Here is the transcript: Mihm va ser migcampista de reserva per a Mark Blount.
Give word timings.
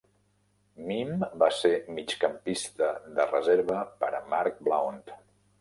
Mihm 0.91 1.25
va 1.43 1.49
ser 1.57 1.71
migcampista 1.99 2.89
de 3.21 3.29
reserva 3.33 3.85
per 4.03 4.11
a 4.15 4.23
Mark 4.35 4.61
Blount. 4.69 5.07